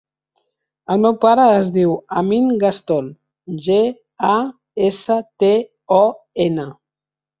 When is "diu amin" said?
1.75-2.49